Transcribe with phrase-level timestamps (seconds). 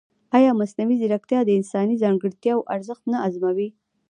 [0.37, 3.69] ایا مصنوعي ځیرکتیا د انساني ځانګړتیاوو ارزښت نه ازموي؟